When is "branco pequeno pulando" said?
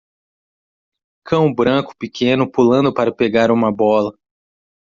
1.53-2.91